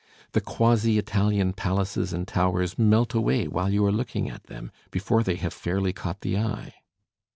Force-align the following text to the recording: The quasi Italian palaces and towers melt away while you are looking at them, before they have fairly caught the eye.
The 0.31 0.41
quasi 0.41 0.97
Italian 0.97 1.53
palaces 1.53 2.11
and 2.11 2.27
towers 2.27 2.75
melt 2.75 3.13
away 3.13 3.47
while 3.47 3.71
you 3.71 3.85
are 3.85 3.91
looking 3.91 4.31
at 4.31 4.45
them, 4.45 4.71
before 4.89 5.21
they 5.21 5.35
have 5.35 5.53
fairly 5.53 5.93
caught 5.93 6.21
the 6.21 6.39
eye. 6.39 6.73